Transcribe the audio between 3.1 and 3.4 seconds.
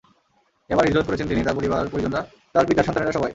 সবাই।